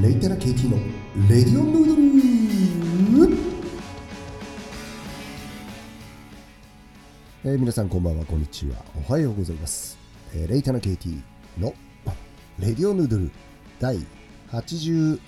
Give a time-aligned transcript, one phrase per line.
[0.00, 0.78] レイタナ KT の
[1.28, 3.36] レディオンヌードル
[7.44, 8.76] えー、皆さんこんばんはこんにちは。
[9.06, 9.98] おはようございます、
[10.32, 11.20] えーレイタナ KT
[11.58, 11.74] の
[12.58, 13.30] レディオヌードル
[13.78, 13.98] 第
[14.50, 15.20] 80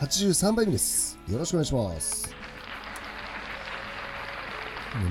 [0.00, 1.16] 83杯目です。
[1.30, 2.34] よろしくお願いします。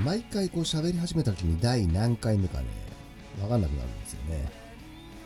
[0.04, 2.66] 毎回こう喋り始めた時に第何回目かね
[3.40, 4.52] 分かんなくなるんですよね。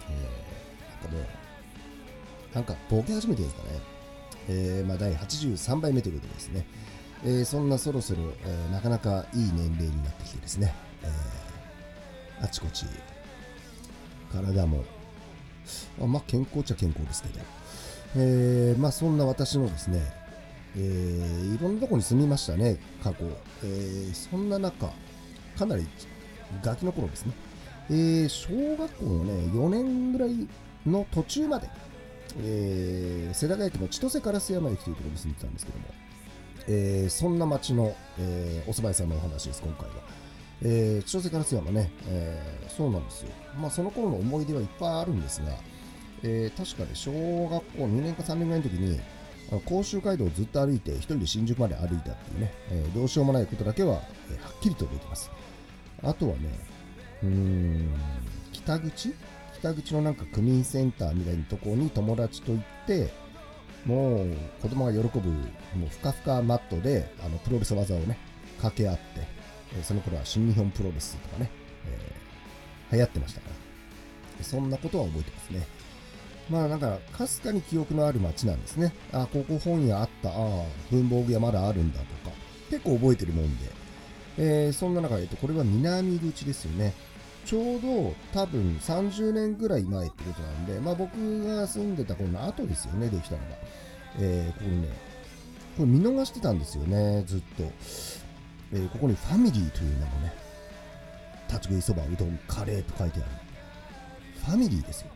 [0.07, 1.40] えー、なんかもう
[2.53, 3.79] なんかボケ始めてるんですかね。
[4.49, 6.65] えーまあ、第83杯目ということでですね、
[7.23, 12.85] えーそんなそろそろ、えーなかなかいい年齢になってきてですね、えーあちこち
[14.33, 14.83] 体も、
[16.01, 17.39] あまあ、健康っちゃ健康ですけど、
[18.17, 20.01] えまあ、そんな私のですね、
[20.75, 23.25] えーいろんなとこに住みましたね、過去。
[23.63, 24.89] えそんな中、
[25.57, 25.87] かなり
[26.63, 27.33] ガキの頃ですね、
[27.91, 30.47] え小学校のね、4年ぐらい
[30.85, 31.69] の途中まで、
[32.39, 35.85] えー世田谷区の千歳烏山駅というところに住んでたんですけども、
[36.67, 39.95] えーそんな町の、えーお蕎麦屋さんのお話です、今回は。
[40.63, 43.29] えー千歳烏山ね、えーそうなんですよ。
[43.59, 45.51] まあ、その頃の思い出はいっぱいあるんですが、
[46.23, 48.99] えー確かね、小学校2年か3年ぐらいの時に、
[49.51, 55.31] あの甲州街道をずっと歩いて、一人で新宿まで歩いたっていうね、えーどうしようもないことだけは、えーはっきりと覚えてます。
[56.03, 56.41] あとはね、
[57.23, 57.89] うーん、
[58.53, 59.13] 北口
[59.61, 63.11] 北口のなんか区民センターみたいなとこに友達と行って、
[63.85, 68.17] もう子供が喜ぶ、もうふかふかマットであのプロレス技をね、
[68.57, 69.01] 掛け合って、
[69.77, 71.49] えその頃は新日本プロレスとかね、
[71.85, 72.21] えー
[72.93, 73.47] 流行ってましたか
[74.37, 75.65] ら、そんなことは覚えてますね。
[76.49, 78.93] まあなんか、かすかに記憶のある街なんですね。
[79.13, 82.35] あ、ここ本屋あった、ああ、文房具屋まだあるんだとか、
[82.69, 83.65] 結構覚えてるもんで、
[84.39, 86.93] えーそんな中、えっと、これは南口ですよね。
[87.45, 91.11] ちょうど多分30年ぐらい前ってことなんで、まあ僕
[91.45, 93.45] が住んでた頃の後ですよね、できたのが。
[94.19, 94.87] えーここにね、
[95.77, 97.63] これ見逃してたんですよね、ずっと。
[98.73, 100.33] えーここにファミリーという名のね、
[101.47, 103.29] 立ち食いそば、うどん、カレーと書いてある。
[104.45, 105.07] ファミリーですよ。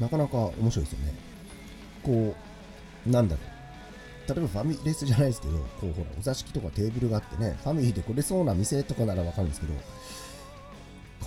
[0.00, 1.14] なかなか面白いですよね。
[2.02, 2.34] こ
[3.06, 3.58] う、なんだろう。
[4.28, 9.72] 例えばファミレスじゃないですけど、こうほら、お座敷とかテーブルがあってね、ファミリーで来れそうな店とかならわかるんですけど、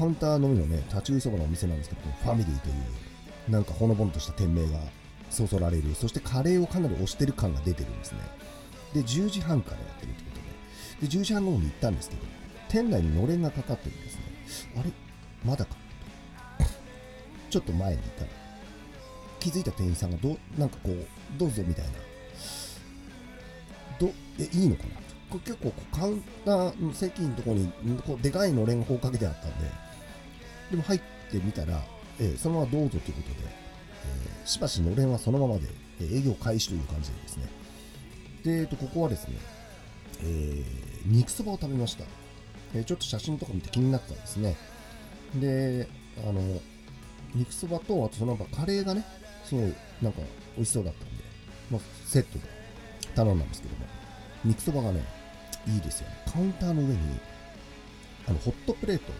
[0.01, 4.79] カウンターのみのね、立ち食いそばのお店なんですけど、ファミリーという、なんかほのぼのとした店名が
[5.29, 8.21] そそられる、そしてカレーをかなり推してる感が出てるんですね。
[8.95, 12.23] で、10時半からやってるってことで、で、10時半頃に行ったんですけど、
[12.67, 14.21] 店内にのれんがかかってるんですね。
[14.79, 14.89] あれ？
[15.45, 15.75] まだか？
[17.51, 18.27] ちょっと前にいたら、
[19.39, 21.05] 気づいた店員さんがど、なんかこう、
[21.37, 21.91] どうぞみたいな、
[23.99, 24.89] ど、え、いいのかな？
[25.29, 29.90] これ結構カウンターの席のところにこうでかいのれんがこうかけてあったんで、
[30.71, 30.99] でも入っ
[31.31, 31.81] てみたら、
[32.19, 35.67] えーそのままどうぞということで、えーしばしのれんはそのままで、
[35.99, 37.43] えー営業開始という感じでですね。
[38.43, 39.35] で、えっと、ここはですね、
[40.23, 40.63] えー
[41.05, 42.05] 肉そばを食べました。
[42.73, 44.55] えーちょっと写真とか見て気になったんですね。
[45.35, 45.87] で、
[46.27, 46.41] あの、
[47.35, 49.05] 肉そばと、あとそのカレーがね、
[49.45, 50.21] すごいなんか
[50.55, 51.23] 美味しそうだったんで、
[51.69, 52.45] まあ、セットで
[53.15, 53.85] 頼んだんですけども、
[54.43, 55.03] 肉そばがね、
[55.67, 56.15] いいですよね。
[56.33, 56.97] カウンターの上に、
[58.27, 59.13] あの、ホットプレート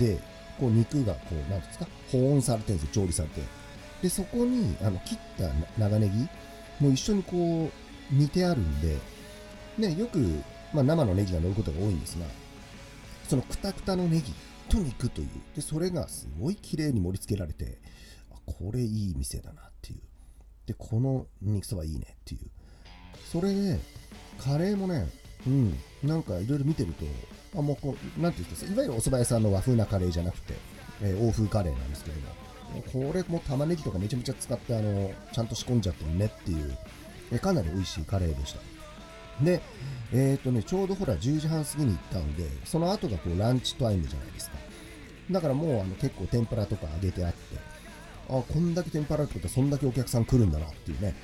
[0.00, 0.18] で、
[0.58, 3.42] こう肉がこう、なんですか、保温されてるんですよ、調理されて。
[4.02, 6.28] で、そこに、あの、切った長ネギ
[6.80, 7.70] も一緒にこ
[8.12, 8.96] う、煮てあるんで、
[9.78, 10.18] ね、よく、
[10.72, 12.26] まあ、生のネギが乗ることが多いんですが、
[13.28, 14.32] そのくたくたのネギ
[14.68, 17.78] と肉という、で、それがすごい綺麗に盛り付けられて、
[18.46, 20.00] これいい店だなっていう。
[20.66, 22.50] で、この肉そばいいねっていう。
[23.30, 23.78] それで、
[24.38, 25.08] カレーもね、
[25.46, 27.04] うん、なんかいろいろ見てると、
[27.56, 30.54] あ、もうこう、なんていうんですか、いわゆるお蕎麦屋さんの和風なカレーじゃなくて、
[31.02, 36.76] えー欧風カレーなんですけども、これも玉ねぎとかめちゃめちゃ使って、あの、ちゃんと仕込んじゃってるねっていう、
[37.32, 38.60] えかなり美味しいカレーでした。
[39.44, 39.60] で、
[40.12, 44.56] えっ、とね、ちょうどほら10時半過ぎに行ったんで、その後がこうランチタイムじゃないですか。
[45.30, 47.38] だからもうあの結構天ぷらとか揚げてあって、
[48.28, 51.14] あ、こんだけ天ぷらってことはそんだけお客さん来るんだなっていうね、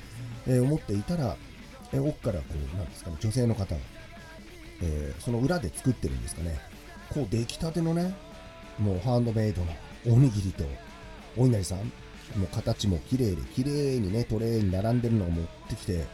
[0.47, 1.35] えー思っていたら、
[1.93, 3.81] えー奥からこう、なんですかね、女性の方が、
[4.81, 6.59] えーその裏で作ってるんですかね、
[7.13, 8.13] こう出来たてのね、
[8.79, 9.71] もうハンドメイドの
[10.07, 10.63] おにぎりと、
[11.35, 16.05] お稲荷さん、もう形も綺麗で、綺麗にね、トレーに並んでるのを持ってきて、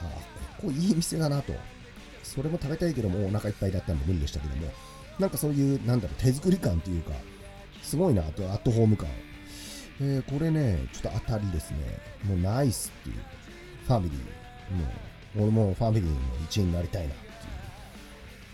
[0.00, 0.06] ああ
[0.60, 1.52] ここいい店だなと。
[2.22, 4.72] それも食べたいけども、お腹いっぱいだったんで無理でしたけども、
[5.18, 7.12] なんかそういう、なんだろう、手作り感というか、
[7.82, 9.08] すごいな、あとアットホーム感。
[10.00, 11.78] えーこれね、ちょっと当たりですね。
[12.24, 13.16] もうナイスっていう。
[13.86, 14.76] ファミリー。
[14.76, 14.84] も
[15.36, 17.14] う、俺もファミリーの一員になりたいな。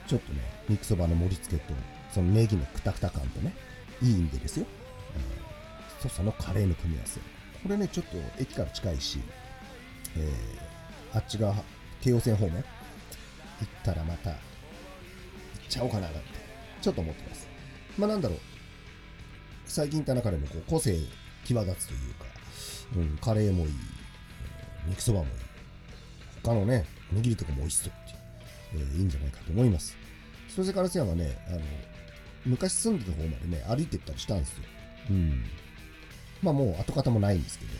[0.08, 1.74] ちょっとね、肉そばの盛り付けと、
[2.12, 3.54] そのネギのくたくた感とね、
[4.02, 4.66] いい意味でですよ。
[5.14, 5.48] うん
[6.02, 7.20] とそのカレーの組み合わせ。
[7.20, 9.18] これね、ちょっと駅から近いし、
[10.16, 11.54] えー、あっち側、
[12.00, 12.64] 京王線方面行っ
[13.84, 14.38] たらまた行っ
[15.68, 16.20] ちゃおうかななんて、
[16.80, 17.48] ちょっと思ってます。
[17.98, 18.38] まあなんだろう、
[19.66, 20.96] 最近行った中でもこう個性
[21.44, 22.24] 際立つというか、
[22.96, 23.72] うん、カレーもいい、
[24.86, 25.30] 肉そばもいい、
[26.42, 27.92] 他のね、おにぎりとかも美味しそう、
[28.74, 29.96] えー、いいんじゃないかと思います。
[30.48, 31.60] 千歳烏山はね、あの、
[32.46, 34.56] 昔住んでた方までね、歩いてったりしたんですよ。
[35.10, 35.44] うん。
[36.42, 37.70] まあもう跡形もないんですけど、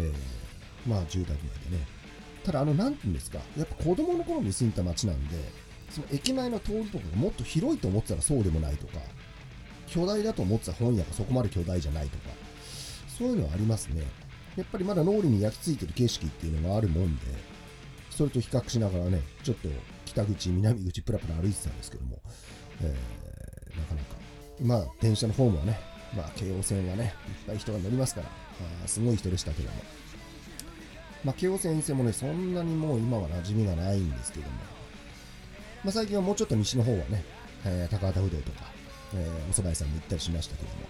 [0.10, 1.36] ー、まあ10代ぐらい
[1.70, 1.86] でね。
[2.44, 5.36] ただあの、なんていうんですか、やっぱ子供の頃に住んだ街なんで、
[5.90, 8.98] その駅前の通りとかがもっと広いと思ってたらそうでもないとか、
[9.86, 12.24] 巨大だと思ってた本屋がそこまで巨大じゃないとか、
[13.18, 14.02] そういうのはありますね。
[14.56, 17.22] やっぱりまだ脳裏に焼き付いてる景色っていうのがあるもんで、
[18.10, 19.68] それと比較しながらね、ちょっと
[20.04, 22.20] 北口、南口、プラプラ歩いてたんですけども、
[22.82, 24.16] えー、なかなか、
[24.60, 25.78] まあ、電車のホームはね、
[26.16, 27.10] まあ、京王線はね、いっ
[27.46, 28.28] ぱい人が乗りますから、
[28.84, 29.76] あすごい人でしたけども、
[31.24, 34.52] まあ、京王線線もね、そんなにもう今は馴染みがないんですけども、
[35.84, 37.24] まあ、最近はもうちょっと西の方はね、
[37.64, 38.64] えー、高畑不動とか、
[39.14, 40.86] えー、お蕎麦屋さんも行ったりしましたけども、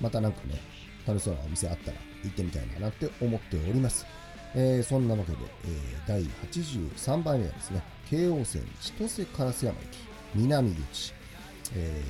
[0.00, 0.60] またなんかね、
[1.06, 4.06] 楽しそうなお店あったら行ってみたいなって思っております。
[4.58, 9.98] えー、そんなわけで、えー、第83番目はですね、京王線千歳烏山駅
[10.34, 11.12] 南口、
[11.74, 12.02] え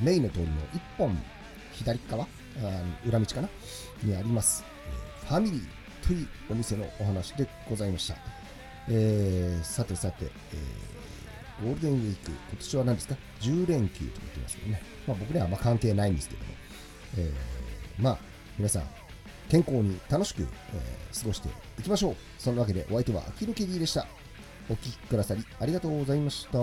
[0.00, 1.16] ー、メインの通りの1本
[1.72, 2.28] 左側あ
[3.06, 3.48] 裏道かな
[4.02, 4.64] にあります、
[5.22, 8.16] えー、ファミリーというお店のお話でございました。
[8.88, 14.82] えー、さてさて、えー、ゴールデンウィーク、今年は何ですか ?10 連休と言ってますけどね。
[15.06, 16.50] まあ僕にはあんま関係ないんですけども、
[17.18, 18.18] えー、まあ
[18.58, 18.82] 皆さん
[19.52, 22.16] 健康に楽しく、えー、過ごしていきましょう。
[22.38, 24.06] そんなわけでお相手はアキルケディでした。
[24.70, 26.58] お聴きくださりありがとうございました。